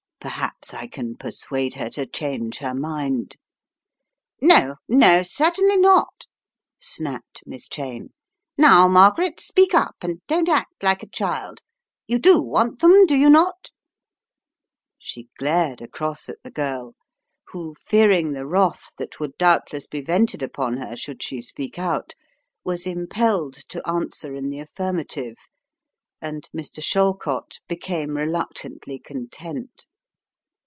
[0.23, 3.37] "Perhaps I can persuade her to change her mind."
[4.39, 6.27] "No, no, certainly not,"
[6.79, 8.09] snapped Miss Cheyne.
[8.55, 11.61] "Now, Margaret, speak up, and don't act like a child.
[12.05, 13.71] "You do want them, do you not?"
[14.99, 16.93] She glared across at the girl,
[17.47, 22.13] who, fearing the wrath that would doubtless be vented upon her should she speak out,
[22.63, 25.37] was impelled to answer in the affirma tive
[26.21, 26.79] and Mr.
[26.79, 29.87] Shallcott became reluctantly content.